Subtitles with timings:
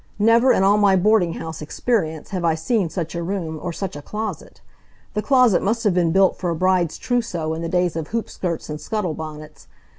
[0.17, 3.95] Never in all my boarding house experience have I seen such a room, or such
[3.95, 4.59] a closet.
[5.13, 8.27] The closet must have been built for a bride's trousseau in the days of hoop
[8.27, 9.67] skirts and scuttle bonnets.